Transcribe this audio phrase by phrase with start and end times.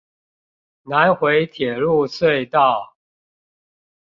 [0.03, 0.05] 南迴
[1.45, 2.95] 鐵路隧道